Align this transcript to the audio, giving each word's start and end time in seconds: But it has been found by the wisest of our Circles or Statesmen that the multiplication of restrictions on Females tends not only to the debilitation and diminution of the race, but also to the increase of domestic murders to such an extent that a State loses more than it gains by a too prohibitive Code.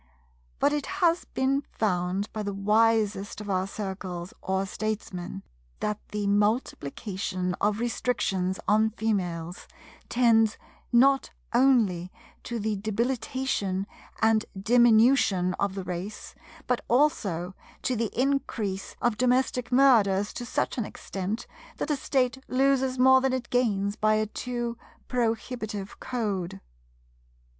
But 0.57 0.73
it 0.73 0.87
has 0.87 1.25
been 1.25 1.61
found 1.71 2.33
by 2.33 2.41
the 2.41 2.55
wisest 2.55 3.39
of 3.39 3.51
our 3.51 3.67
Circles 3.67 4.33
or 4.41 4.65
Statesmen 4.65 5.43
that 5.79 5.99
the 6.07 6.25
multiplication 6.25 7.53
of 7.61 7.79
restrictions 7.79 8.59
on 8.67 8.89
Females 8.89 9.67
tends 10.09 10.57
not 10.91 11.29
only 11.53 12.11
to 12.45 12.57
the 12.57 12.77
debilitation 12.77 13.85
and 14.23 14.43
diminution 14.59 15.53
of 15.59 15.75
the 15.75 15.83
race, 15.83 16.33
but 16.65 16.83
also 16.87 17.53
to 17.83 17.95
the 17.95 18.09
increase 18.19 18.95
of 19.03 19.17
domestic 19.19 19.71
murders 19.71 20.33
to 20.33 20.47
such 20.47 20.79
an 20.79 20.83
extent 20.85 21.45
that 21.77 21.91
a 21.91 21.95
State 21.95 22.39
loses 22.47 22.97
more 22.97 23.21
than 23.21 23.33
it 23.33 23.51
gains 23.51 23.95
by 23.97 24.15
a 24.15 24.25
too 24.25 24.79
prohibitive 25.07 25.99
Code. 25.99 26.59